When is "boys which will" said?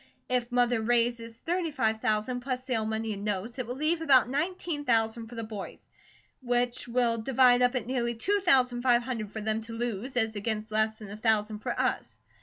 5.43-7.19